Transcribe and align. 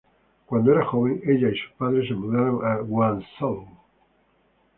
Cuando 0.47 0.71
era 0.71 0.83
joven, 0.83 1.21
ella 1.27 1.49
y 1.49 1.55
sus 1.55 1.71
padres 1.77 2.07
se 2.07 2.15
mudaron 2.15 2.65
a 2.65 2.77
Guangzhou. 2.77 3.67